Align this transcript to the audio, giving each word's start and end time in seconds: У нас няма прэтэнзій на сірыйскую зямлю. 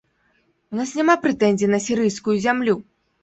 У 0.75 0.77
нас 0.79 0.93
няма 0.99 1.15
прэтэнзій 1.25 1.69
на 1.73 1.79
сірыйскую 1.87 2.35
зямлю. 2.49 2.75